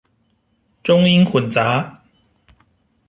[0.81, 1.97] 中英混雜